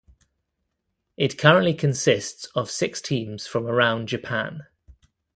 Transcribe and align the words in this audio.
It 1.15 1.37
currently 1.37 1.75
consists 1.75 2.45
of 2.55 2.71
six 2.71 3.01
teams 3.01 3.45
from 3.45 3.67
around 3.67 4.07
Japan. 4.07 4.65